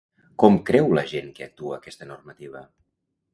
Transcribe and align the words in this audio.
Com 0.43 0.55
creu 0.69 0.89
la 0.99 1.03
gent 1.11 1.27
que 1.35 1.45
actua 1.49 1.77
aquesta 1.77 2.09
normativa? 2.13 2.65